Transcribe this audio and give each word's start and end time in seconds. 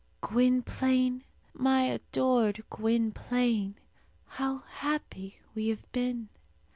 Gwynplaine 0.21 1.25
my 1.53 1.83
adored 1.83 2.63
Gwynplaine 2.71 3.75
how 4.25 4.63
happy 4.67 5.35
we 5.53 5.67
have 5.67 5.91
been! 5.91 6.29